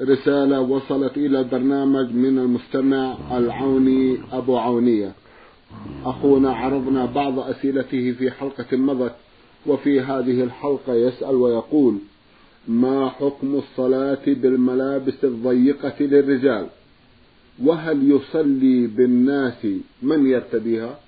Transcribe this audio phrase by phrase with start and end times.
[0.00, 5.12] رسالة وصلت إلى البرنامج من المستمع العوني أبو عونية.
[6.04, 9.14] أخونا عرضنا بعض أسئلته في حلقة مضت
[9.66, 11.98] وفي هذه الحلقة يسأل ويقول
[12.68, 16.66] ما حكم الصلاة بالملابس الضيقة للرجال؟
[17.62, 19.66] وهل يصلي بالناس
[20.02, 20.98] من يرتديها؟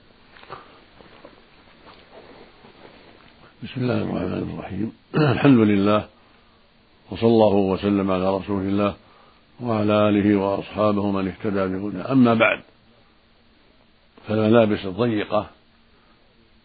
[3.62, 4.92] بسم الله الرحمن الرحيم.
[5.34, 6.17] الحمد لله
[7.10, 8.94] وصلى الله وسلم على رسول الله
[9.60, 12.12] وعلى آله وأصحابه من اهتدى بهداه.
[12.12, 12.60] أما بعد
[14.28, 15.50] فالملابس الضيقة.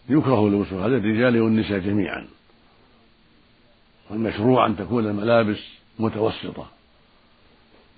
[0.09, 2.27] يكره لبسها للرجال والنساء جميعا.
[4.09, 5.59] والمشروع أن تكون الملابس
[5.99, 6.67] متوسطة.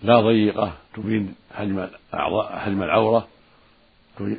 [0.04, 1.80] لا ضيقة تبين حجم
[2.14, 3.28] الأعضاء حجم العورة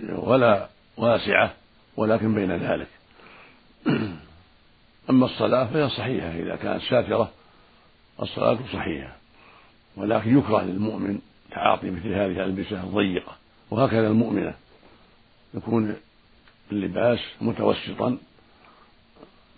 [0.08, 1.54] ولا واسعة
[1.96, 2.88] ولكن بين ذلك.
[5.10, 6.30] أما الصلاة فهي صحيحة.
[6.30, 7.30] إذا كانت ساترة
[8.22, 9.16] الصلاة صحيحة
[9.96, 11.18] ولكن يكره للمؤمن
[11.50, 13.36] تعاطي مثل هذه الألبسة الضيقة
[13.70, 14.54] وهكذا المؤمنة
[15.54, 15.96] يكون
[16.72, 18.18] اللباس متوسطا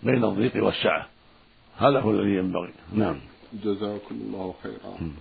[0.03, 1.07] بين الضيق والسعة.
[1.77, 2.73] هذا هو الذي ينبغي.
[2.93, 3.19] نعم.
[3.63, 5.11] جزاكم الله خيرا.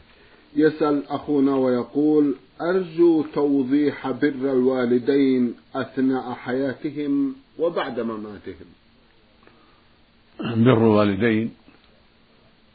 [0.56, 8.66] يسأل أخونا ويقول أرجو توضيح بر الوالدين أثناء حياتهم وبعد مماتهم.
[10.40, 11.54] بر الوالدين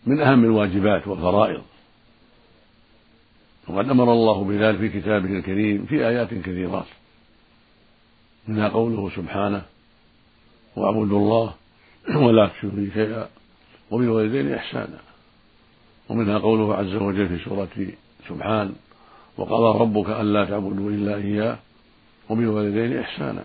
[0.06, 1.62] من أهم الواجبات والفرائض.
[3.68, 6.86] وقد أمر الله بذلك في كتابه الكريم في آيات كثيرات.
[8.48, 9.62] منها قوله سبحانه
[10.76, 11.54] واعبدوا الله
[12.16, 13.28] ولا تشركوا شيئا
[13.92, 15.00] وبالوالدين إحسانا.
[16.10, 17.88] ومنها قوله عز وجل في سورة
[18.30, 18.74] سبحان
[19.38, 21.58] وقضى ربك ألا تعبدوا إلا إياه
[22.30, 23.44] وبالوالدين إحسانا.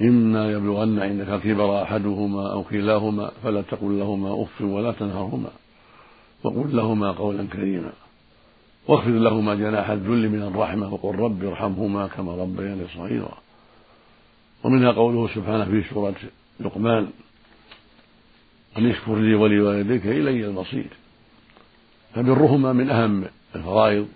[0.00, 5.50] إما يبلغن عندك الكبر أحدهما أو كلاهما فلا تقل لهما أف ولا تنهرهما.
[6.42, 7.92] وقل لهما قولا كريما.
[8.88, 13.38] واخفض لهما جناح الذل من الرحمة وقل رب ارحمهما كما ربياني صغيرا.
[14.64, 16.14] ومنها قوله سبحانه في سورة
[16.60, 17.10] لقمان
[18.78, 20.88] أن اشكر لي ولوالديك إلي المصير.
[22.14, 23.24] فبرهما من أهم
[23.56, 24.08] الفرائض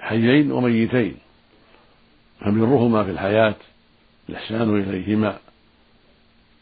[0.00, 1.16] حيين وميتين.
[2.40, 3.54] فبرهما في الحياة
[4.28, 5.38] الإحسان إليهما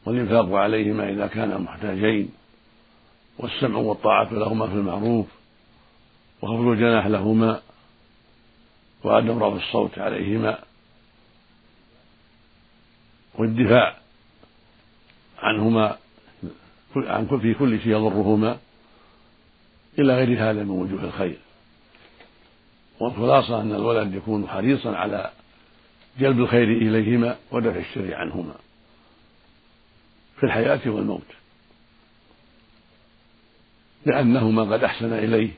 [0.06, 2.41] والإنفاق عليهما إذا كانا محتاجين.
[3.38, 5.26] والسمع والطاعة لهما في المعروف
[6.42, 7.60] وخفض الجناح لهما
[9.04, 10.58] وعدم رفع الصوت عليهما
[13.34, 13.96] والدفاع
[15.38, 15.96] عنهما
[16.96, 18.58] عن في كل شيء يضرهما
[19.98, 21.38] إلى غير هذا من وجوه الخير.
[23.00, 25.30] والخلاصة أن الولد يكون حريصا على
[26.18, 28.54] جلب الخير إليهما ودفع الشر عنهما
[30.36, 31.41] في الحياة والموت.
[34.06, 35.50] لأنهما قد أحسن إليه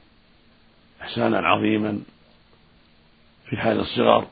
[1.02, 2.00] إحسانا عظيما
[3.50, 4.26] في حال الصغر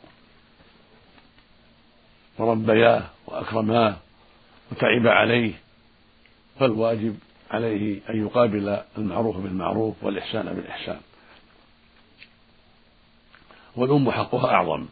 [2.38, 3.96] وربياه وأكرماه
[4.72, 5.52] وتعب عليه
[6.60, 7.16] فالواجب
[7.50, 11.00] عليه أن يقابل المعروف بالمعروف والإحسان بالإحسان.
[13.76, 14.86] والأم حقها أعظم.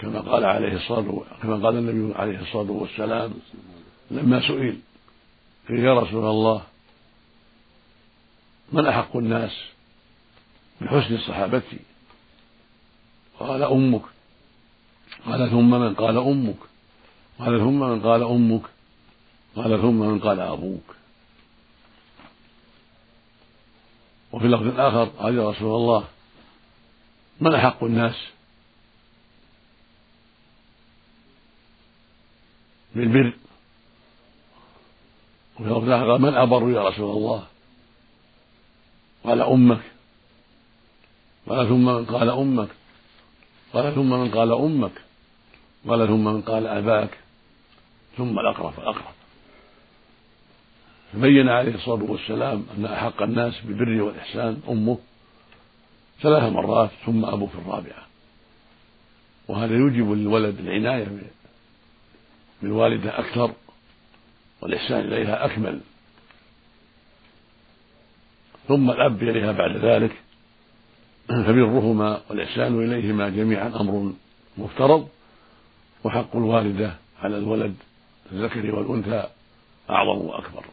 [0.00, 3.34] كما قال عليه الصلاة كما قال النبي عليه الصلاة والسلام
[4.10, 4.78] لما سئل
[5.68, 6.62] قيل يا رسول الله
[8.72, 9.52] من أحق الناس
[10.80, 11.78] بحسن صحابتي
[13.38, 14.02] قال أمك.
[15.26, 16.56] قال ثم من قال أمك.
[17.38, 18.62] قال ثم من قال أمك.
[19.56, 20.94] قال ثم من قال أبوك.
[24.32, 26.04] وفي اللفظ الآخر قال يا رسول الله
[27.40, 28.16] من أحق الناس؟
[32.94, 33.32] بالبر.
[35.54, 37.46] وفي اللفظ الآخر قال من أبر يا رسول الله؟
[39.28, 39.80] قال أمك.
[41.48, 42.68] قال ثم من قال أمك.
[43.72, 44.92] قال ثم من قال أمك.
[45.88, 47.18] قال ثم من قال أباك.
[48.16, 49.14] ثم الأقرب فالأقرب
[51.12, 54.98] فبين عليه الصلاة والسلام أن أحق الناس بالبر والإحسان أمه
[56.22, 58.06] ثلاث مرات ثم أبوه في الرابعة.
[59.48, 61.08] وهذا يوجب للولد العناية
[62.62, 63.52] بالوالدة أكثر
[64.60, 65.80] والإحسان إليها أكمل.
[68.68, 70.12] ثم الأب إليها بعد ذلك.
[71.28, 74.12] فبرهما والإحسان إليهما جميعا أمر
[74.58, 75.08] مفترض
[76.04, 77.74] وحق الوالدة على الولد
[78.32, 79.28] الذكر والأنثى
[79.90, 80.64] أعظم وأكبر.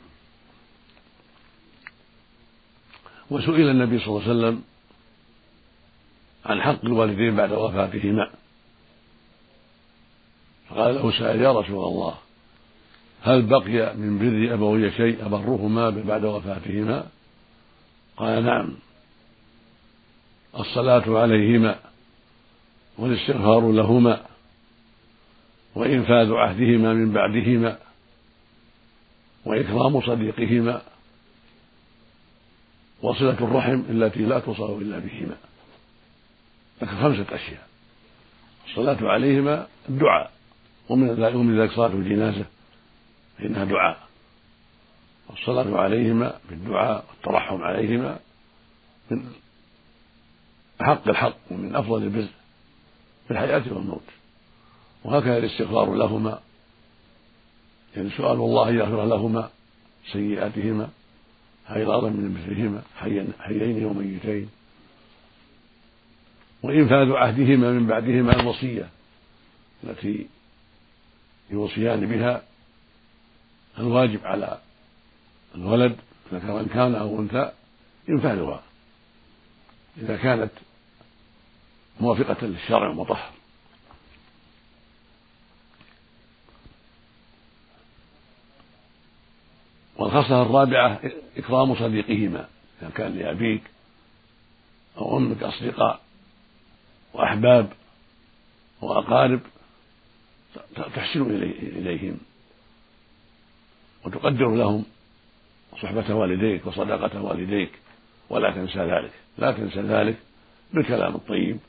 [3.31, 4.63] وسئل النبي صلى الله عليه وسلم
[6.45, 8.29] عن حق الوالدين بعد وفاتهما.
[10.69, 12.15] فقال له سائل يا رسول الله
[13.21, 17.07] هل بقي من بر أبوي شيء أبرهما بعد وفاتهما؟
[18.17, 18.75] قال نعم.
[20.59, 21.79] الصلاة عليهما
[22.97, 24.25] والاستغفار لهما
[25.75, 27.77] وإنفاذ عهدهما من بعدهما
[29.45, 30.81] وإكرام صديقهما
[33.01, 35.35] وصلة الرحم التي لا توصل إلا بهما.
[36.81, 37.67] ذكر خمسة أشياء.
[38.67, 40.31] الصلاة عليهما الدعاء
[40.89, 42.45] ومن ذلك صلاة الجنازة
[43.37, 44.05] فإنها دعاء.
[45.29, 48.19] والصلاة عليهما بالدعاء والترحم عليهما
[49.11, 49.31] من
[50.81, 52.27] أحق الحق ومن أفضل البر
[53.27, 54.03] في الحياة والموت.
[55.03, 56.39] وهكذا الاستغفار لهما
[57.95, 59.49] يعني سؤال الله أن يغفر لهما
[60.11, 60.89] سيئاتهما
[61.67, 62.81] حيضارا من مثلهما
[63.39, 64.49] حيين وميتين.
[66.63, 68.89] وإنفاذ عهدهما من بعدهما الوصية
[69.83, 70.27] التي
[71.49, 72.43] يوصيان بها
[73.79, 74.59] الواجب على
[75.55, 75.95] الولد
[76.33, 77.51] ذكرا كان أو أنثى
[78.09, 78.63] إنفاذها
[79.97, 80.51] إذا كانت
[81.99, 83.31] موافقة للشرع المطهر
[89.97, 90.99] والخصلة الرابعة
[91.37, 92.47] إكرام صديقهما
[92.81, 93.61] إذا كان لأبيك
[94.97, 95.99] أو أمك أصدقاء
[97.13, 97.73] وأحباب
[98.81, 99.39] وأقارب
[100.75, 101.21] تحسن
[101.61, 102.17] إليهم
[104.05, 104.85] وتقدر لهم
[105.81, 107.71] صحبة والديك وصداقة والديك
[108.29, 109.11] ولا تنسى ذلك.
[109.37, 110.17] لا تنسى ذلك
[110.73, 111.59] بالكلام الطيب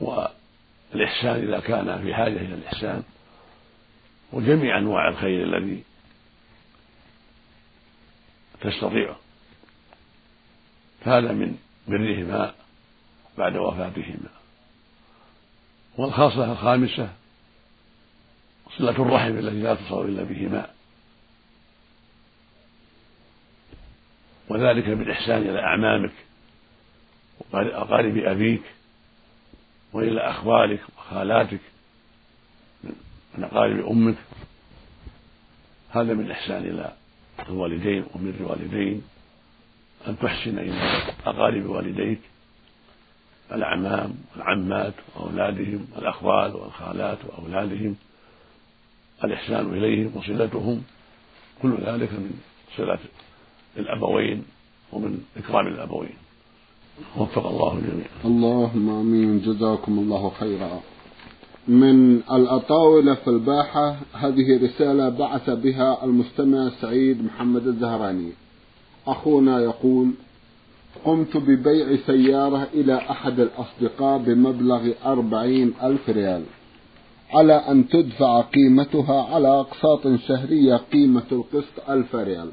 [0.00, 3.02] والإحسان إذا كان في حاجة إلى الإحسان
[4.32, 5.82] وجميع أنواع الخير الذي
[8.60, 9.16] تستطيعه.
[11.04, 11.58] فهذا من
[11.88, 12.54] برهما
[13.38, 14.30] بعد وفاتهما.
[15.96, 17.08] والخاصة الخامسة
[18.78, 20.77] صلة الرحم التي لا تصل إلا بهما.
[24.48, 26.12] وذلك بالإحسان إلى أعمامك
[27.52, 28.62] وأقارب أبيك
[29.92, 31.60] وإلى أخوالك وخالاتك
[33.34, 34.16] من أقارب أمك.
[35.90, 36.92] هذا من الإحسان إلى
[37.48, 39.02] الوالدين وبر الوالدين.
[40.08, 42.20] أن تحسن إلى أقارب والديك
[43.52, 47.96] الأعمام والعمات وأولادهم والأخوال والخالات وأولادهم.
[49.24, 50.82] الإحسان إليهم وصلتهم.
[51.62, 52.40] كل ذلك من
[52.76, 52.98] صلة
[53.78, 54.44] الأبوين
[54.92, 56.16] ومن إكرام الأبوين.
[57.18, 59.40] وفق الله الجميع اللهم آمين.
[59.40, 60.80] جزاكم الله خيرا.
[61.68, 68.30] من الأطاولة في الباحة هذه رسالة بعث بها المستمع سعيد محمد الزهراني.
[69.06, 70.10] أخونا يقول
[71.04, 76.42] قمت ببيع سيارة إلى أحد الأصدقاء بمبلغ أربعين ألف ريال.
[77.30, 82.48] على أن تدفع قيمتها على أقساط شهرية قيمة القسط ألف ريال.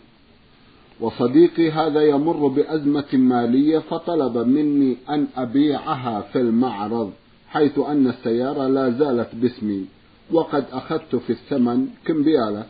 [0.99, 7.11] وصديقي هذا يمر بأزمة مالية فطلب مني أن أبيعها في المعرض
[7.49, 9.85] حيث أن السيارة لا زالت باسمي
[10.31, 12.65] وقد أخذت في الثمن كمبيالة.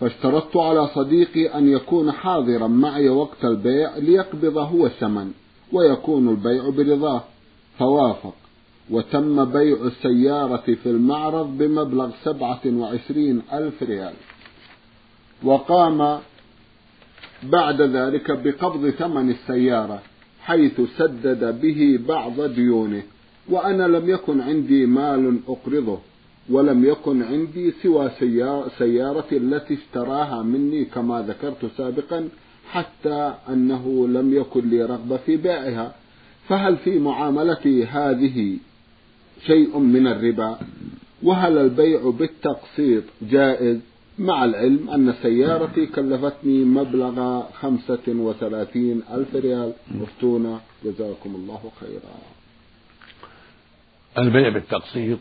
[0.00, 5.32] فاشترطت على صديقي أن يكون حاضرا معي وقت البيع ليقبض هو الثمن
[5.72, 7.22] ويكون البيع برضاه.
[7.78, 8.34] فوافق
[8.90, 14.14] وتم بيع السيارة في المعرض بمبلغ سبعة وعشرين ألف ريال.
[15.44, 16.18] وقام
[17.42, 20.02] بعد ذلك بقبض ثمن السيارة
[20.40, 23.02] حيث سدد به بعض ديونه
[23.48, 25.98] وأنا لم يكن عندي مال أقرضه
[26.50, 28.10] ولم يكن عندي سوى
[28.78, 32.28] سيارتي التي اشتراها مني كما ذكرت سابقا
[32.70, 35.94] حتى أنه لم يكن لي رغبة في بيعها.
[36.48, 38.56] فهل في معاملتي هذه
[39.46, 40.58] شيء من الربا؟
[41.22, 43.78] وهل البيع بالتقسيط جائز؟
[44.18, 49.72] مع العلم أن سيارتي كلفتني مبلغ خمسة وثلاثين ألف ريال.
[50.00, 50.60] افتونا.
[50.84, 52.14] جزاكم الله خيرا.
[54.18, 55.18] البيع بالتقسيط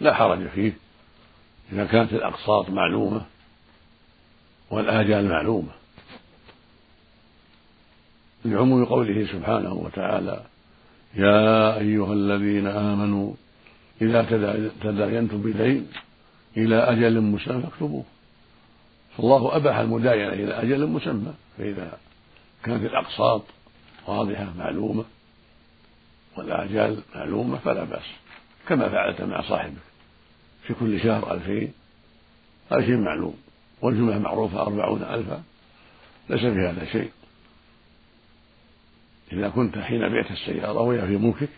[0.00, 0.72] لا حرج فيه.
[1.72, 3.26] إذا كانت الأقساط معلومة
[4.70, 5.72] والآجال معلومة.
[8.44, 10.42] لعموم قوله سبحانه وتعالى
[11.14, 13.32] يا أيها الذين آمنوا
[14.02, 14.22] إذا
[14.82, 15.86] تداينتم بدين
[16.56, 18.04] إلى أجل مسمى فاكتبوه.
[19.16, 21.98] فالله أباح المداينة إلى أجل مسمى فإذا
[22.64, 23.42] كانت الأقساط
[24.06, 25.04] واضحة معلومة
[26.36, 28.06] والآجال معلومة فلا بأس
[28.68, 29.74] كما فعلت مع صاحبك.
[30.66, 31.72] في كل شهر ألفين
[32.72, 33.34] هذا شيء معلوم
[33.82, 35.42] والجملة معروفة أربعون ألفا
[36.30, 37.10] ليس في هذا شيء.
[39.32, 41.48] إذا كنت حين بعت السيارة وهي في ملكك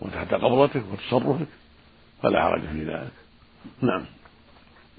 [0.00, 1.46] وتحت قبضتك وتصرفك
[2.22, 3.12] فلا حرج في ذلك.
[3.82, 4.04] نعم.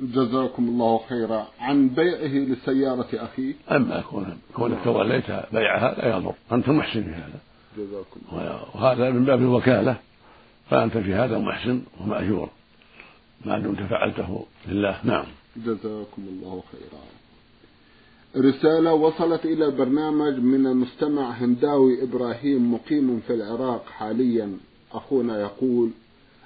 [0.02, 1.48] جزاكم الله خيرا.
[1.60, 6.34] عن بيعه لسيارة أخيه أما كون كونك توليت بيعها لا يضر.
[6.52, 7.40] أنت محسن في هذا.
[7.78, 9.96] جزاكم الله وهذا من باب الوكالة.
[10.70, 12.50] فأنت في هذا محسن ومأجور.
[13.46, 15.00] ما دمت فعلته لله.
[15.04, 15.26] نعم.
[15.58, 17.04] جزاكم الله خيرا.
[18.50, 24.58] رسالة وصلت إلى البرنامج من المستمع هنداوي إبراهيم مقيم في العراق حاليا.
[24.94, 25.90] أخونا يقول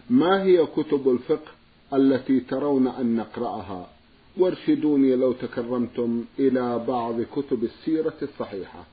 [0.10, 1.55] ما هي كتب الفقه
[1.96, 3.88] التي ترون أن نقرأها.
[4.38, 8.84] وارشدوني لو تكرمتم إلى بعض كتب السيرة الصحيحة.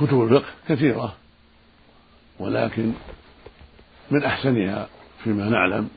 [0.00, 1.16] كتب الفقه كثيرة
[2.38, 2.92] ولكن
[4.10, 4.88] من أحسنها
[5.24, 5.88] فيما نعلم.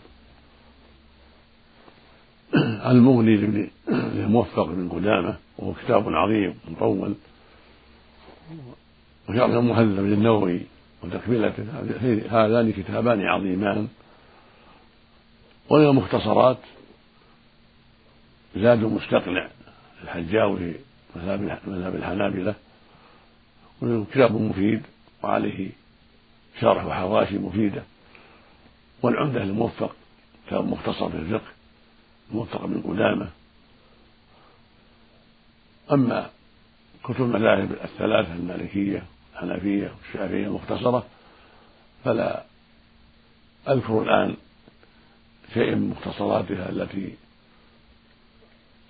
[2.92, 7.16] المغني لابن الموفق بن قدامة وهو كتاب عظيم مطول
[9.30, 10.62] وشرح المهذب للنووي.
[11.08, 11.64] وتكملته
[12.32, 13.88] هذان كتابان عظيمان.
[15.70, 16.58] ومن المختصرات
[18.56, 19.48] زاد مستقنع
[20.04, 20.74] الحجاوي
[21.16, 22.56] مذهب الحنابلة.
[24.12, 24.82] كتاب مفيد
[25.24, 25.70] وعليه
[26.62, 27.84] شرح وحواشي مفيدة.
[29.02, 29.96] والعمدة الموفق
[30.48, 31.52] كتاب مختصر في الفقه
[32.32, 33.30] موفق بن قدامة.
[35.92, 36.30] أما
[37.04, 39.04] كتب المذاهب الثلاثة المالكية
[39.44, 41.06] الحنفية والشافعية المختصرة
[42.06, 42.44] فلا
[43.70, 44.36] أذكر الآن
[45.54, 47.16] شيء من مختصراتها التي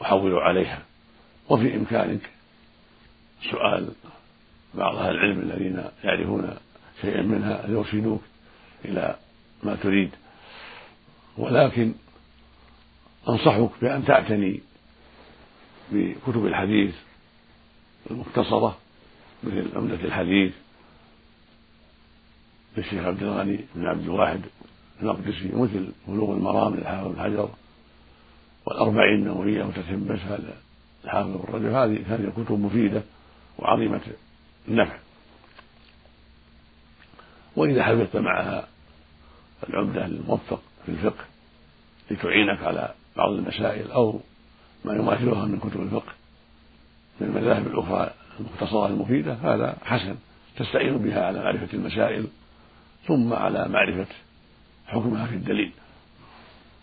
[0.01, 0.83] أحول عليها.
[1.49, 2.29] وفي إمكانك
[3.51, 3.89] سؤال
[4.73, 6.57] بعض أهل العلم الذين يعرفون
[7.01, 8.21] شيئا منها أن يرشدوك
[8.85, 9.15] إلى
[9.63, 10.09] ما تريد؟
[11.37, 11.93] ولكن
[13.29, 14.61] أنصحك بأن تعتني
[15.91, 16.95] بكتب الحديث
[18.11, 18.77] المختصرة
[19.43, 20.53] مثل عمدة الحديث
[22.77, 24.41] للشيخ عبد الغني بن عبد الواحد
[25.01, 27.49] المقدسي مثل بلوغ المرام للحافظ بن حجر
[28.65, 30.53] والأربعين النووية وتتم هذا
[31.05, 31.65] الحافظ بن رجب.
[31.65, 33.01] هذه هذه كتب مفيدة
[33.59, 34.01] وعظيمة
[34.67, 34.97] النفع.
[37.55, 38.67] وإذا حفظت معها
[39.69, 41.25] العمدة الموفق في الفقه
[42.11, 44.19] لتعينك على بعض المسائل أو
[44.85, 46.13] ما يماثلها من كتب الفقه
[47.21, 50.15] من المذاهب الأخرى المختصرة المفيدة هذا حسن.
[50.57, 52.27] تستعين بها على معرفة المسائل
[53.07, 54.07] ثم على معرفة
[54.87, 55.71] حكمها في الدليل.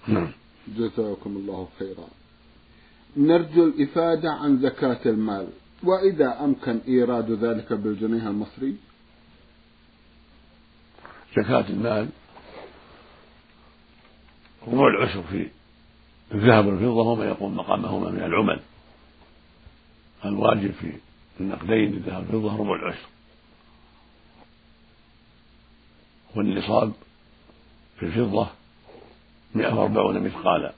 [0.08, 0.28] نعم.
[0.68, 2.08] جزاكم الله خيرا.
[3.16, 5.48] نرجو الإفادة عن زكاة المال
[5.82, 8.76] وإذا أمكن إيراد ذلك بالجنيه المصري؟
[11.36, 12.08] زكاة المال
[14.66, 15.48] ربع العشر في
[16.32, 18.60] الذهب والفضة وما يقوم مقامهما من العمل.
[20.24, 20.92] الواجب في
[21.40, 23.08] النقدين الذهب والفضة ربع العشر
[26.34, 26.92] والنصاب
[27.98, 28.48] في الفضة
[29.54, 30.72] مئة وأربعون مثقالا.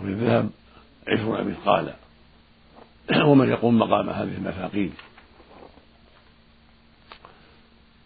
[0.00, 0.50] وفي الذهب
[1.08, 1.96] عشرون مثقالا.
[3.26, 4.92] ومن يقوم مقام هذه المثاقيل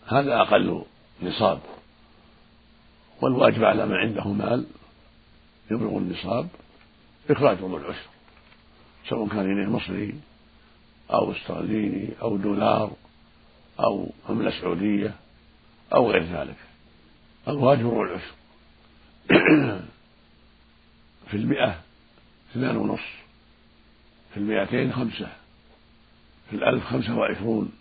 [0.07, 0.85] هذا أقل
[1.23, 1.61] نصاب.
[3.23, 4.67] والواجب على من عنده مال
[5.71, 6.49] يبلغ النصاب
[7.31, 8.07] إخراج ربع العشر
[9.09, 10.15] سواء كان جنيه مصري
[11.13, 12.93] أو استرليني أو دولار
[13.81, 15.15] أو عملة سعودية
[15.95, 16.57] أو غير ذلك.
[17.49, 18.35] الواجب ربع العشر.
[21.31, 21.81] في المئة
[22.51, 23.23] اثنان ونصف
[24.35, 25.33] في المئتين خمسة.
[26.51, 27.73] في الألف خمسة وعشرون.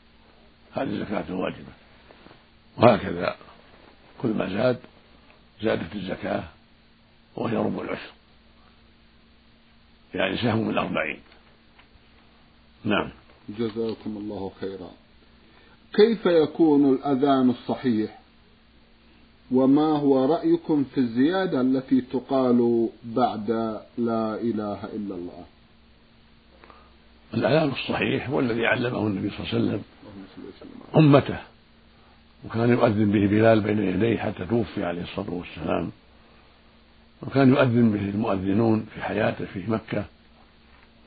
[0.74, 1.72] هذه زكاة واجبة.
[2.78, 3.36] وهكذا
[4.22, 4.80] كل ما زاد
[5.62, 6.44] زادت الزكاة
[7.36, 8.12] وهي ربع العشر.
[10.14, 11.20] يعني سهم من أربعين.
[12.84, 13.12] نعم.
[13.50, 14.92] جزاكم الله خيرا.
[15.94, 18.20] كيف يكون الأذان الصحيح؟
[19.52, 23.50] وما هو رأيكم في الزيادة التي تقال بعد
[23.98, 25.46] لا إله إلا الله؟
[27.34, 29.84] الأذان الصحيح هو الذي علمه النبي صلى الله عليه وسلم.
[30.96, 31.40] أمته.
[32.46, 35.92] وكان يؤذن به بلال بين يديه حتى توفي عليه الصلاة والسلام.
[37.22, 40.06] وكان يؤذن به المؤذنون في حياته في مكة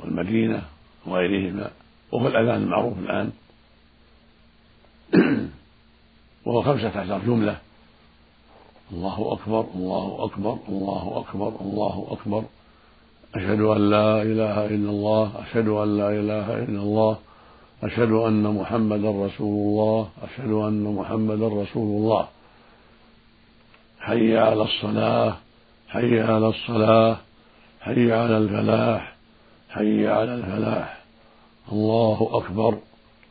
[0.00, 0.62] والمدينة
[1.07, 1.71] وغيرهما.
[2.14, 3.33] وهو الأذان المعروف الآن.
[6.47, 7.56] وهو خمسة عشر جملة.
[8.92, 12.44] الله أكبر الله أكبر الله أكبر الله أكبر.
[13.35, 17.18] أشهد أن لا إله إلا الله أشهد أن لا إله إلا الله
[17.83, 22.28] أشهد أن محمدا رسول الله أشهد أن محمدا رسول الله.
[24.00, 25.37] حي على الصلاة
[25.88, 27.16] حي على الصلاة
[27.80, 29.16] حي على الفلاح
[29.71, 31.03] حي على الفلاح.
[31.73, 32.78] الله أكبر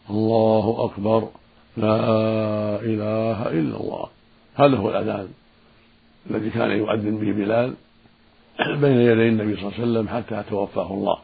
[0.09, 1.29] الله أكبر
[1.77, 1.99] لا
[2.81, 4.07] إله إلا الله.
[4.55, 5.29] هذا هو الأذان
[6.31, 7.73] الذي كان يؤذن به بلال
[8.59, 11.17] بين يدي النبي صلى الله عليه وسلم حتى توفاه الله.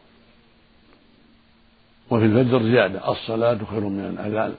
[2.10, 4.54] وفي الفجر زيادة الصلاة خير من الأذان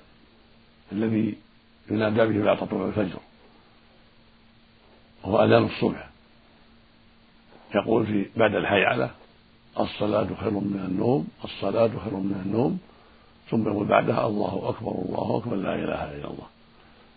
[0.91, 1.36] الذي
[1.91, 3.20] ينادى به بعد طلوع الفجر.
[5.24, 6.10] وهو أذان الصبح.
[7.75, 9.12] يقول في بعد الحيعلة
[9.80, 12.80] الصلاة خير من النوم الصلاة خير من النوم
[13.50, 16.48] ثم يقول بعدها الله أكبر الله أكبر لا إله إلا الله.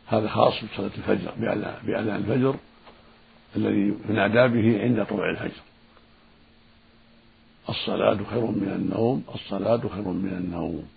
[0.07, 1.33] هذا خاص بصلاة الفجر
[1.87, 2.57] بأذان الفجر
[3.57, 5.63] الذي ينادى به عند طلوع الفجر.
[7.69, 10.89] الصلاة خير من النوم الصلاة خير من النوم.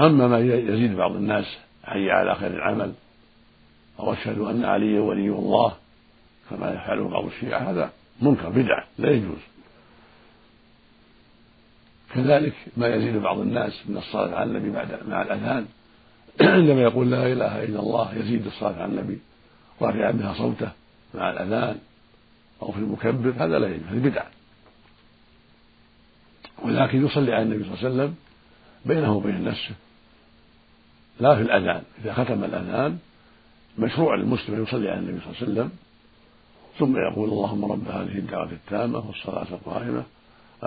[0.00, 2.92] أما ما يزيد بعض الناس حي على خير العمل
[4.00, 5.72] أو أشهد أن علي ولي الله
[6.50, 9.53] كما يفعله بعض الشيعة هذا منكر بدعة لا يجوز.
[12.14, 15.66] كذلك ما يزيد بعض الناس من الصلاة على النبي بعد مع الأذان.
[16.40, 19.18] عندما يقول لا إله إلا الله يزيد الصلاة على النبي
[19.82, 20.70] رافعا بها صوته
[21.14, 21.78] مع الأذان
[22.62, 24.26] أو في المكبر هذا لا يجوز هذه بدعة.
[26.62, 28.14] ولكن يصلي على النبي صلى الله عليه وسلم
[28.84, 29.74] بينه وبين نفسه
[31.20, 31.82] لا في الأذان.
[32.04, 32.98] إذا ختم الأذان
[33.78, 35.70] مشروع للمسلم أن يصلي على النبي صلى الله عليه وسلم
[36.78, 40.04] ثم يقول اللهم رب هذه الدعوة التامة والصلاة القائمة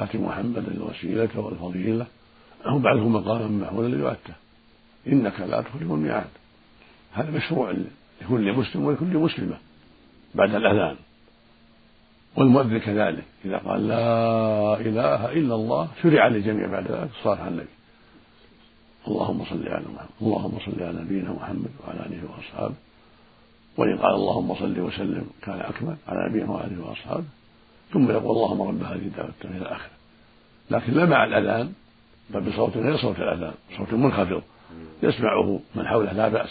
[0.04, 2.06] آت محمدا الوسيلة والفضيلة.
[2.66, 4.34] وبعثه مقاما محمودا ليؤته
[5.08, 6.34] إنك لا تخلف الميعاد.
[7.14, 7.74] هذا مشروع
[8.22, 9.58] لكل مسلم ولكل مسلمة
[10.36, 10.96] بعد الأذان.
[12.36, 13.24] والمؤذن كذلك.
[13.46, 17.74] إذا قال لا إله إلا الله شرع للجميع بعد ذلك الصلاة النبي.
[19.08, 20.10] اللهم صل على محمد.
[20.22, 22.76] اللهم صل على نبينا محمد وعلى آله وأصحابه.
[23.78, 27.30] وإن قال اللهم صل وسلم كان أكمل على نبينا وآله وأصحابه.
[27.94, 29.92] ثم يقول اللهم رب هذه الدعوة إلى آخره
[30.72, 31.74] لكن لا مع الأذان
[32.30, 34.42] بل بصوت غير صوت الأذان صوت منخفض
[35.04, 36.50] يسمعه من حوله لا بأس.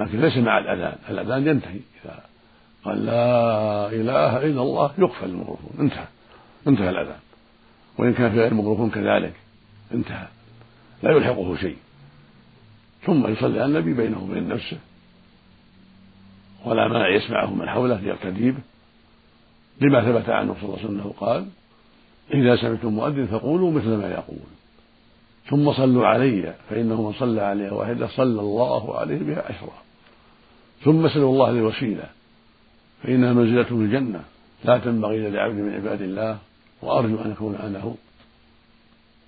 [0.00, 1.80] لكن ليس مع الأذان الأذان ينتهي.
[2.04, 2.20] إذا
[2.84, 6.06] قال لا إله إلا الله يقفل الميكروفون انتهى.
[6.66, 7.18] انتهى الأذان.
[7.98, 9.34] وإن كان في غير الميكروفون كذلك
[9.94, 10.26] انتهى.
[11.02, 11.76] لا يلحقه شيء.
[13.06, 14.78] ثم يصلي على النبي بينه وبين نفسه
[16.64, 18.60] ولا مانع يسمعه من حوله ليقتدي به.
[19.80, 21.46] لما ثبت عنه صلى الله عليه وسلم انه قال
[22.34, 24.38] إذا سمعتم مؤذن فقولوا مثل ما يقول.
[25.50, 29.82] ثم صلوا علي فإنه من صلى علي واحدة صلى الله عليه بها عشرا
[30.84, 32.04] ثم اسألوا الله الوسيله
[33.02, 34.24] فإنها منزلة في الجنة.
[34.64, 36.38] لا تنبغي لعبد من عباد الله
[36.82, 37.92] وأرجو أن اكون أنا هو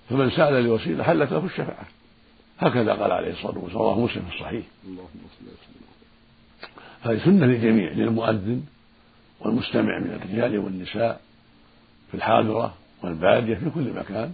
[0.09, 1.87] فمن سأل الوسيله حلت له الشفاعة.
[2.59, 4.65] هكذا قال عليه الصلاة والسلام رواه مسلم في الصحيح.
[7.01, 8.63] هذه سنة للجميع للمؤذن
[9.39, 11.21] والمستمع من الرجال والنساء
[12.11, 12.73] في الحاضرة
[13.03, 14.33] والبادية في كل مكان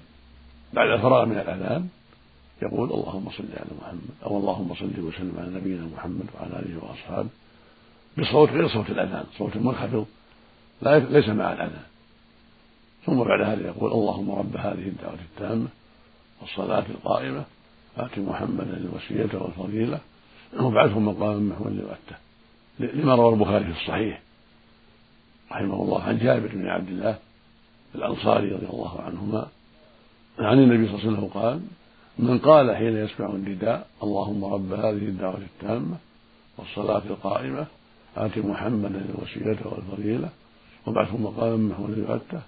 [0.73, 1.87] بعد الفراغ من الأذان
[2.61, 7.29] يقول اللهم صل على محمد أو اللهم صل وسلم على نبينا محمد وعلى آله وأصحابه
[8.17, 10.05] بصوت غير صوت الأذان صوت منخفض
[10.81, 11.83] لا ليس مع الأذان.
[13.05, 15.67] ثم بعد هذا يقول اللهم رب هذه الدعوة التامة
[16.41, 17.43] والصلاة القائمة
[17.97, 19.99] آت محمدا الوسيلة والفضيلة
[20.53, 22.15] وابعثه مقاما محمودا لوأته.
[22.79, 24.21] لما روى البخاري في الصحيح.
[25.53, 27.15] رحمه الله عن جابر بن عبد الله
[27.95, 29.47] الأنصاري رضي الله عنهما
[30.39, 31.61] عن النبي صلى الله عليه وسلم قال
[32.19, 35.97] من قال حين يسمع النداء اللهم رب هذه الدعوة التامة
[36.57, 37.65] والصلاة القائمة
[38.17, 40.29] آت محمدا الوسيلة والفضيلة
[40.85, 42.41] وابعثه مقاما محمودا يؤته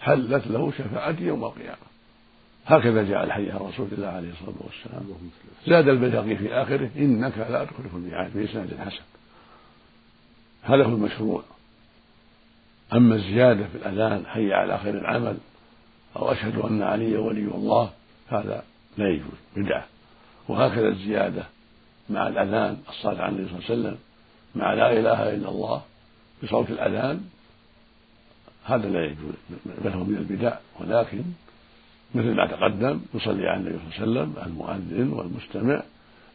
[0.00, 1.86] حلت له شفاعتي يوم القيامة.
[2.66, 5.02] هكذا جاء الحديث عن رسول الله عليه الصلاة والسلام.
[5.66, 9.02] زاد البيهقي في آخره إنك لا تخلف الميعاد بإسناد حسن.
[10.62, 11.42] هذا هو المشروع.
[12.92, 15.36] أما الزيادة في الأذان حي على خير العمل
[16.16, 17.90] أو أشهد أن علي ولي الله
[18.28, 18.64] هذا
[18.98, 19.84] لا يجوز بدعة.
[20.48, 21.42] وهكذا الزيادة
[22.10, 23.98] مع الأذان الصلاة على النبي صلى الله عليه وسلم
[24.54, 25.82] مع لا إله إلا الله
[26.42, 27.24] بصوت الأذان
[28.64, 29.34] هذا لا يجوز
[29.84, 30.56] بل هو من البدع.
[30.80, 31.22] ولكن
[32.14, 35.82] مثل ما تقدم يصلي على النبي صلى الله عليه وسلم المؤذن والمستمع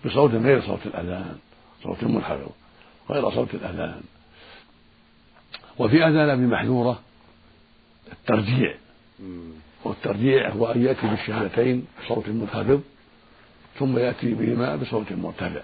[0.06, 1.36] بصوت غير صوت الأذان
[1.84, 2.52] صوت منخفض
[3.10, 4.02] غير صوت الأذان.
[5.80, 7.00] وفي أذان بمحذورة
[8.12, 8.76] الترجيع.
[9.84, 12.82] والترجيع هو أن يأتي بالشهادتين بصوت منخفض
[13.80, 15.62] ثم يأتي بهما بصوت مرتفع.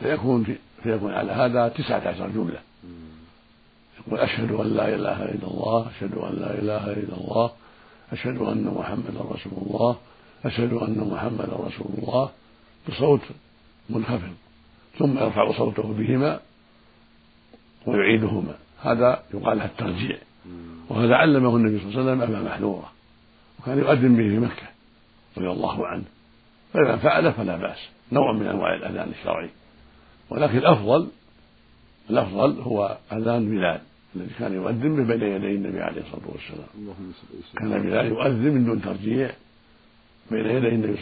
[0.00, 2.60] فيكون في فيكون على هذا تسعة عشر جملة.
[3.98, 7.50] يقول أشهد أن لا إله إلا الله أشهد أن لا إله إلا الله
[8.12, 9.96] أشهد أن محمدا رسول الله
[10.44, 12.30] أشهد أن محمدا رسول الله
[12.88, 13.20] بصوت
[13.90, 14.34] منخفض.
[14.98, 16.40] ثم يرفع صوته بهما
[17.86, 18.54] ويعيدهما.
[18.82, 20.18] هذا يقال له الترجيع.
[20.88, 22.92] وهذا علمه النبي صلى الله عليه وسلم أبا محذورة
[23.60, 24.68] وكان يؤذن به في مكة
[25.36, 26.04] رضي الله عنه.
[26.72, 27.78] فإذا فعل فلا بأس.
[28.12, 29.50] نوع من أنواع الأذان الشرعي.
[30.30, 31.08] ولكن الأفضل
[32.10, 33.80] الأفضل هو أذان بلال
[34.16, 36.68] الذي كان يؤذن به بين يدي النبي عليه الصلاة والسلام.
[37.58, 39.30] كان بلال يؤذن من دون ترجيع
[40.30, 40.98] بين يدي النبي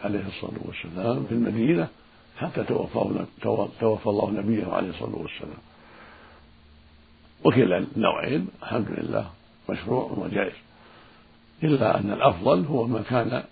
[0.00, 1.88] عليه الصلاة والسلام في المدينة
[2.38, 2.64] حتى
[3.80, 5.62] توفى الله نبيه عليه الصلاة والسلام.
[7.44, 9.30] وكلا النوعين الحمد لله
[9.70, 10.52] مشروع وجائز.
[11.62, 13.42] إلا أن الأفضل هو ما كان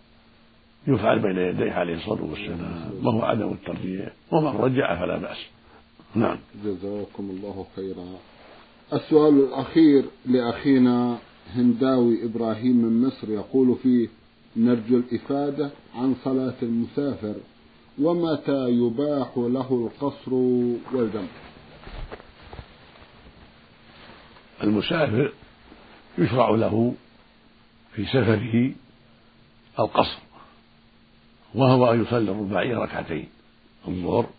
[0.87, 5.39] يفعل بين يديه عليه الصلاة والسلام وهو عدم الترجيع ومن رجع فلا بأس.
[6.15, 6.39] نعم.
[6.65, 8.07] جزاكم الله خيرا.
[8.93, 11.19] السؤال الأخير لأخينا
[11.55, 14.09] هنداوي إبراهيم من مصر يقول فيه
[14.57, 17.35] نرجو الإفادة عن صلاة المسافر
[18.03, 20.35] ومتى يباح له القصر
[20.95, 21.50] والجمع؟
[24.63, 25.33] المسافر
[26.19, 26.95] يشرع له
[27.95, 28.73] في سفره
[29.79, 30.19] القصر
[31.55, 33.29] وهو أن يصلي الرباعية ركعتين
[33.89, 34.31] الظهر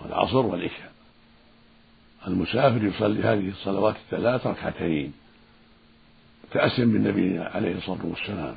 [0.00, 0.92] والعصر والعشاء.
[2.26, 5.12] المسافر يصلي هذه الصلوات الثلاث ركعتين
[6.50, 8.56] تأسيا بالنبي عليه الصلاة والسلام.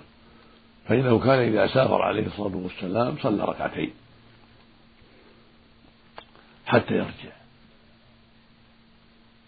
[0.87, 3.93] فإنه كان إذا سافر عليه الصلاة والسلام صلى ركعتين
[6.65, 7.40] حتى يرجع.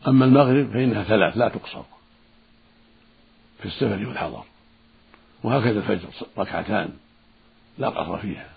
[0.08, 1.84] أما المغرب فإنها ثلاث لا تقصر
[3.60, 4.44] في السفر والحضر.
[5.44, 6.89] وهكذا الفجر ركعتان
[7.78, 8.50] لا قصر فيها.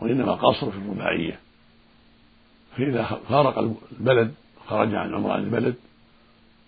[0.00, 1.38] وإنما قصر في الرباعية.
[2.76, 3.58] فإذا فارق
[3.92, 4.34] البلد
[4.66, 5.74] خرج عن عمران البلد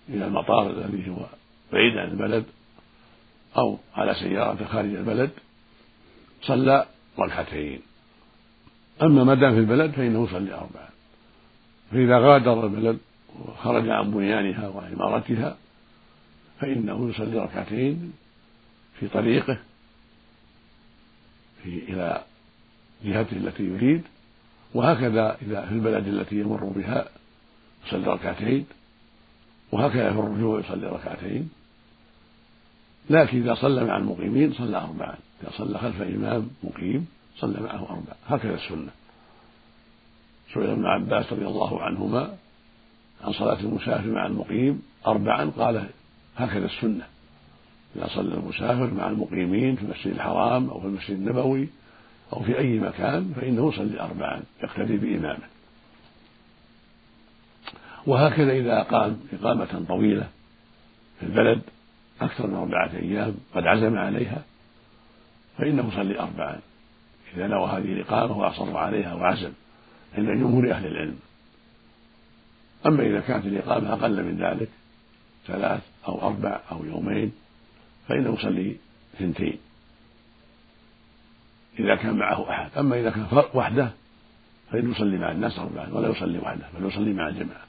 [0.09, 1.27] إلى المطار الذي هو
[1.73, 2.45] بعيد عن البلد
[3.59, 5.31] أو على سيارة خارج البلد
[6.43, 6.87] صلى
[7.19, 7.81] ركعتين.
[9.03, 10.89] أما ما دام في البلد فإنه يصلي أربعا
[11.91, 12.99] فإذا غادر البلد
[13.41, 15.57] وخرج عن بنيانها وعمارتها
[16.61, 18.13] فإنه يصلي ركعتين
[19.01, 19.59] في طريقه
[21.63, 22.25] في إلى
[23.05, 24.03] جهته التي يريد
[24.75, 27.09] وهكذا إذا في البلد التي يمر بها
[27.87, 28.67] يصلي ركعتين
[29.73, 31.51] وهكذا في الرجوع يصلي ركعتين.
[33.11, 38.17] لكن إذا صلى مع المقيمين صلى أربعا إذا صلى خلف إمام مقيم صلى معه أربعا.
[38.27, 38.91] هكذا السنة.
[40.55, 42.37] سئل ابن عباس رضي الله عنهما
[43.25, 45.87] عن صلاة المسافر مع المقيم أربعا قال
[46.37, 47.07] هكذا السنة.
[47.97, 51.69] إذا صلى المسافر مع المقيمين في المسجد الحرام أو في المسجد النبوي
[52.33, 55.49] أو في أي مكان فإنه يصلي أربعا يقتدي بإمامه.
[58.07, 60.29] وهكذا إذا أقام إقامة طويلة
[61.21, 61.63] في البلد
[62.21, 64.43] أكثر من أربعة أيام قد عزم عليها
[65.59, 66.61] فإنه يصلي أربعا.
[67.37, 69.53] إذا نوى هذه الإقامة وأصر عليها وعزم.
[70.19, 71.19] عند جمهور أهل العلم.
[72.87, 74.69] أما إذا كانت الإقامة أقل من ذلك
[75.47, 77.33] ثلاث أو أربع أو يومين
[78.09, 78.77] فإنه يصلي
[79.15, 79.59] اثنتين
[81.79, 82.79] إذا كان معه أحد.
[82.79, 83.91] أما إذا كان وحده
[84.73, 87.65] فإنه يصلي مع الناس أربعا ولا يصلي وحده بل يصلي مع الجماعة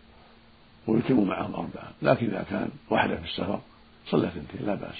[0.88, 1.92] ويتم معهم أربعة.
[2.02, 3.60] لكن إذا كان وحده في السفر
[4.08, 4.96] صلى اثنتين لا بأس.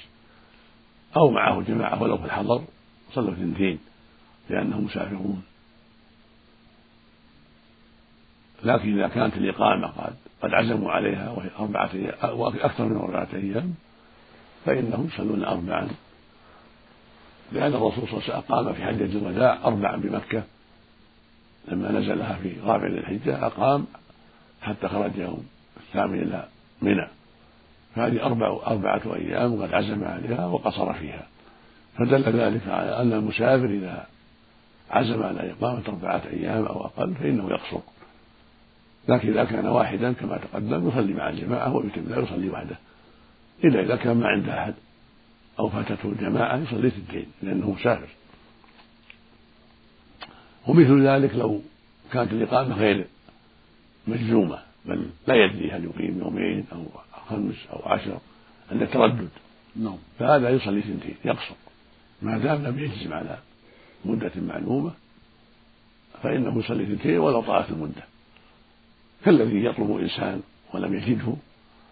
[1.18, 2.64] أو معه جماعة ولو في الحضر
[3.14, 3.80] صلوا اثنتين
[4.50, 5.44] لأنهم مسافرون.
[8.64, 13.74] لكن إذا كانت الإقامة قد قد عزموا عليها وهي أربعة أيام وأكثر من أربعة أيام
[14.66, 15.88] فإنهم يصلون أربعا.
[17.52, 20.44] لأن الرسول صلى الله عليه وسلم أقام في حجة الوداع أربعا بمكة.
[21.68, 23.86] لما نزلها في رابع الحجة أقام
[24.62, 25.46] حتى خرج يوم
[25.78, 26.48] الثامن إلى
[26.82, 27.08] منى.
[27.96, 31.28] فهذه أربع أربعة أيام قد عزم عليها وقصر فيها.
[31.98, 34.06] فدل ذلك على أن المسافر إذا
[34.92, 37.80] عزم على إقامة أربعة أيام أو أقل فإنه يقصر.
[39.08, 42.76] لكن إذا كان واحدا كما تقدم يصلي مع الجماعة ويتم لا يصلي وحده.
[43.64, 44.74] إلا إذا كان ما عنده أحد
[45.60, 48.08] أو فاتته الجماعة يصلي اثنتين لأنه مسافر.
[50.68, 51.62] ومثل ذلك لو
[52.12, 53.08] كانت الإقامة غير
[54.08, 56.86] مجزومة بل لا يدري هل يقيم يومين أو
[57.30, 58.18] خمس أو عشر
[58.72, 59.30] عند التردد.
[59.76, 59.98] نعم.
[60.20, 61.56] فهذا يصلي اثنتين يقصر.
[62.22, 63.38] ما دام لم يجزم على
[64.06, 64.92] مدة معلومة
[66.24, 68.11] فإنه يصلي اثنتين ولو طالت المدة.
[69.26, 70.42] كالذي يطلب إنسان
[70.74, 71.34] ولم يجده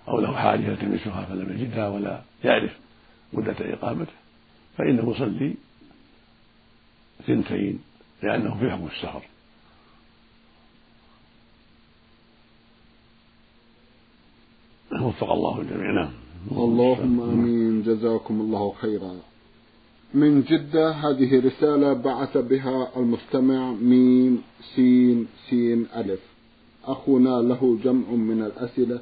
[0.07, 2.77] أو له حاجة يلتمسها فلم يجدها ولا يعرف
[3.33, 4.13] مدة إقامته
[4.77, 5.53] فإنه يصلي
[7.27, 7.79] ثنتين
[8.23, 9.21] لأنه في حكم السفر
[15.01, 15.91] وفق الله الجميع.
[15.91, 16.11] نعم.
[16.51, 17.83] اللهم آمين.
[17.83, 19.15] جزاكم الله خيرا.
[20.13, 24.41] من جدة هذه رسالة بعث بها المستمع ميم
[24.75, 26.28] سين سين ألف.
[26.91, 29.01] أخونا له جمع من الأسئلة.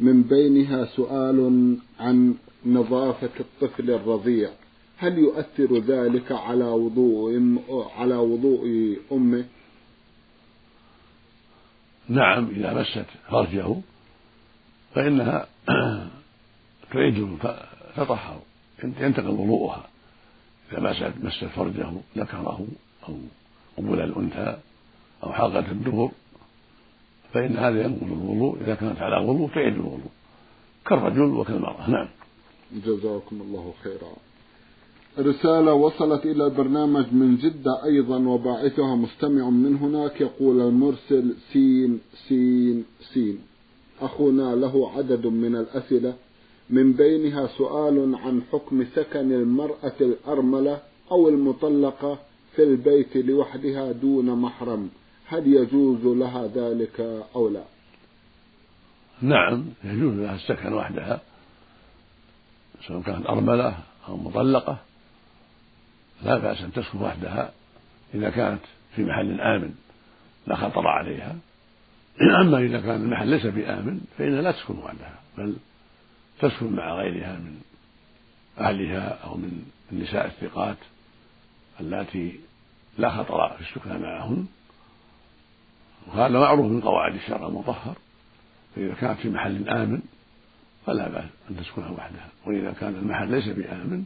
[0.00, 2.34] من بينها سؤال عن
[2.66, 4.50] نظافة الطفل الرضيع.
[4.98, 7.58] هل يؤثر ذلك على وضوء
[7.96, 9.44] على وضوء أمه؟
[12.08, 13.76] نعم إذا مست فرجه
[14.94, 15.46] فإنها
[16.92, 17.38] تعيد
[17.96, 18.40] تطهر
[18.84, 19.88] ينتقل وضوءها.
[20.72, 22.66] إذا مست مست فرجه ذكره
[23.08, 23.16] أو
[23.76, 24.56] قبل الأنثى
[25.24, 26.10] أو حلقة الدبر
[27.34, 30.10] فإن هذا ينقض الوضوء إذا كانت على وضوء تعيد الوضوء.
[30.86, 31.90] كالرجل وكالمرأة.
[31.90, 32.08] نعم.
[32.86, 34.12] جزاكم الله خيرا.
[35.18, 42.84] رسالة وصلت إلى البرنامج من جدة أيضا وباعثها مستمع من هناك يقول المرسل سين سين
[43.14, 43.38] سين.
[44.00, 46.14] أخونا له عدد من الأسئلة.
[46.70, 50.78] من بينها سؤال عن حكم سكن المرأة الأرملة
[51.10, 52.18] أو المطلقة
[52.56, 54.88] في البيت لوحدها دون محرم.
[55.26, 57.00] هل يجوز لها ذلك
[57.34, 57.64] أو لا؟
[59.22, 61.20] نعم يجوز لها السكن وحدها
[62.86, 64.78] سواء كانت أرملة أو مطلقة
[66.22, 67.52] لا بأس أن تسكن وحدها
[68.14, 68.60] إذا كانت
[68.96, 69.74] في محل آمن
[70.46, 71.36] لا خطر عليها.
[72.40, 75.56] أما إذا كان المحل ليس بآمن فإنها لا تسكن وحدها بل
[76.40, 77.60] تسكن مع غيرها من
[78.58, 80.76] أهلها أو من النساء الثقات
[81.80, 82.40] اللاتي
[82.98, 84.46] لا خطر في السكنى معهن.
[86.06, 87.96] وهذا معروف من قواعد الشرع المطهر.
[88.76, 90.00] فإذا كانت في محل آمن
[90.86, 92.28] فلا بأس أن تسكنها وحدها.
[92.46, 94.04] وإذا كان المحل ليس بآمن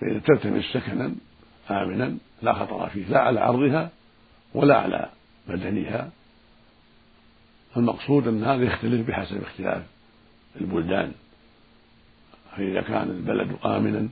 [0.00, 1.14] فإذا تلتمس سكنا
[1.70, 3.90] آمنا لا خطر فيه لا على عرضها
[4.54, 5.10] ولا على
[5.48, 6.10] بدنها.
[7.76, 9.82] المقصود أن هذا يختلف بحسب اختلاف
[10.60, 11.12] البلدان.
[12.56, 14.08] فإذا كان البلد آمنا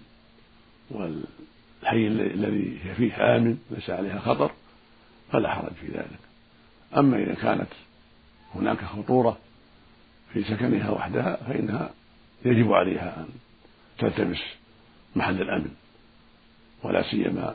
[0.91, 4.51] والحي الذي هي فيه آمن ليس عليها خطر
[5.33, 6.19] فلا حرج في ذلك.
[6.97, 7.69] أما إذا كانت
[8.55, 9.39] هناك خطورة
[10.33, 11.91] في سكنها وحدها فإنها
[12.45, 13.29] يجب عليها أن
[13.99, 14.43] تلتمس
[15.17, 15.71] محل الأمن
[16.83, 17.55] ولا سيما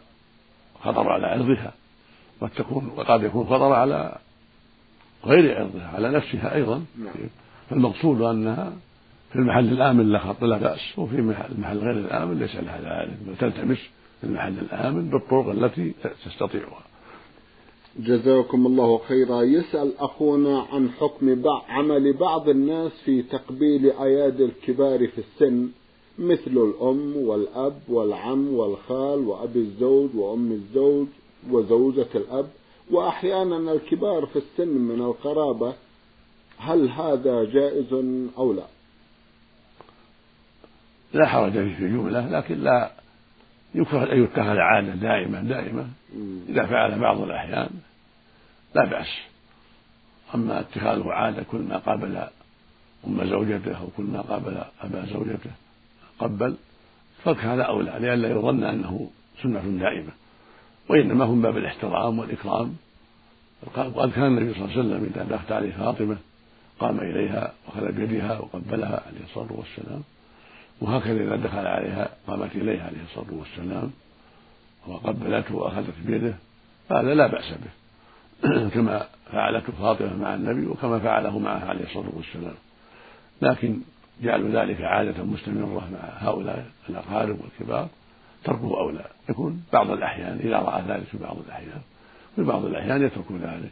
[0.82, 1.74] خطر على عرضها
[2.42, 4.18] قد تكون وقد يكون خطر على
[5.26, 7.14] غير عرضها على نفسها أيضا نعم.
[7.70, 8.74] فالمقصود أنها
[9.34, 13.38] في المحل الآمن لا خط لا بأس وفي المحل غير الآمن ليس لها ذلك بل
[13.38, 13.90] تلتمس
[14.24, 15.94] المحل الآمن بالطرق التي
[16.26, 16.91] تستطيعها
[18.00, 19.42] جزاكم الله خيرا.
[19.42, 25.70] يسأل أخونا عن حكم عمل بعض الناس في تقبيل أيادي الكبار في السن
[26.20, 31.08] مثل الأم والأب والعم والخال وأبي الزوج وأم الزوج
[31.50, 32.48] وزوجة الأب
[32.92, 35.74] وأحيانا الكبار في السن من القرابة
[36.58, 37.94] هل هذا جائز
[38.38, 38.66] أو لا؟
[41.14, 42.92] لا حرج في الجملة لكن لا
[43.76, 45.88] يكره أن يتخذ عادة دائمة دائمة
[46.50, 47.70] إذا فعل بعض الأحيان
[48.76, 49.08] لا بأس.
[50.36, 52.24] أما اتخاذه عادة كل ما قابل
[53.08, 55.52] أم زوجته أو كل ما قابل أبا زوجته
[56.20, 56.56] قبل
[57.24, 59.10] فهذا أولى لئلا يظن أنه
[59.44, 60.12] سنة دائمة.
[60.90, 62.76] وإنما هم باب الاحترام والإكرام.
[63.64, 66.18] وقد كان النبي صلى الله عليه وسلم إذا دخلت عليه فاطمة
[66.80, 70.04] قام إليها وأخذ بيدها وقبلها عليه الصلاة والسلام.
[70.82, 73.92] وهكذا إذا دخل عليها قامت إليه عليه الصلاة والسلام
[74.88, 76.34] وقبلته وأخذت بيده
[76.90, 77.72] فهذا لا بأس به.
[78.74, 82.56] كما فعلته فاطمة مع النبي وكما فعله معه عليه الصلاة والسلام.
[83.42, 83.80] لكن
[84.22, 87.88] جعل ذلك عادة مستمرة مع هؤلاء الأقارب والكبار
[88.44, 91.82] تركه أولى يكون بعض الأحيان إذا رأى ذلك في بعض الأحيان.
[92.36, 93.72] في بعض الأحيان يترك ذلك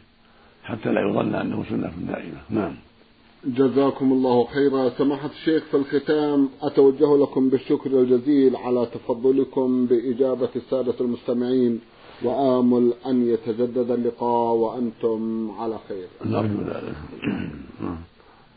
[0.64, 2.40] حتى لا يظن أنه سنة دائمة.
[2.50, 2.74] نعم.
[3.44, 4.90] جزاكم الله خيرا.
[4.98, 11.80] سماحة الشيخ في الختام أتوجه لكم بالشكر الجزيل على تفضلكم بإجابة السادة المستمعين
[12.24, 16.06] وآمل أن يتجدد اللقاء وأنتم على خير.
[16.24, 16.96] نرجو ذلك.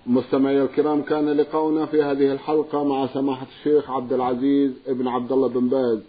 [0.08, 5.48] مستمعي الكرام كان لقاؤنا في هذه الحلقة مع سماحة الشيخ عبد العزيز ابن عبد الله
[5.48, 6.00] بن باز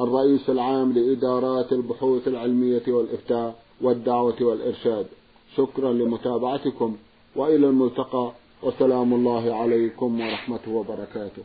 [0.00, 5.06] الرئيس العام لإدارات البحوث العلمية والإفتاء والدعوة والإرشاد.
[5.56, 6.96] شكرا لمتابعتكم.
[7.36, 11.42] وإلى الملتقى وسلام الله عليكم ورحمته وبركاته.